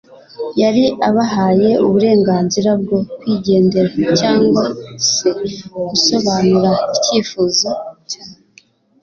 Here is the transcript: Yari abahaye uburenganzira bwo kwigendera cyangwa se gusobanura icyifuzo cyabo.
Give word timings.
Yari 0.61 0.85
abahaye 1.09 1.69
uburenganzira 1.85 2.71
bwo 2.81 2.97
kwigendera 3.19 3.89
cyangwa 4.19 4.63
se 5.11 5.29
gusobanura 5.89 6.71
icyifuzo 6.95 7.69
cyabo. 8.09 8.35